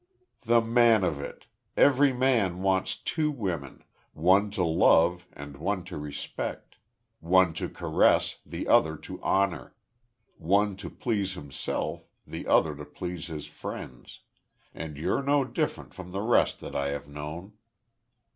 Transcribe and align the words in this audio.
"The 0.41 0.61
man 0.61 1.03
of 1.03 1.19
it! 1.21 1.45
Every 1.77 2.11
man 2.11 2.63
wants 2.63 2.95
two 2.97 3.29
women 3.29 3.83
one 4.13 4.49
to 4.57 4.63
love, 4.63 5.27
and 5.31 5.57
one 5.57 5.83
to 5.83 5.97
respect; 5.99 6.77
one 7.19 7.53
to 7.53 7.69
caress, 7.69 8.37
the 8.43 8.67
other 8.67 8.97
to 8.97 9.21
honor; 9.21 9.75
one 10.39 10.75
to 10.77 10.89
please 10.89 11.33
himself, 11.35 12.07
the 12.25 12.47
other 12.47 12.75
to 12.77 12.83
please 12.85 13.27
his 13.27 13.45
friends. 13.45 14.21
And 14.73 14.97
you're 14.97 15.21
no 15.21 15.45
different 15.45 15.93
from 15.93 16.13
the 16.13 16.21
rest 16.23 16.61
that 16.61 16.75
I 16.75 16.87
have 16.87 17.07
known." 17.07 17.53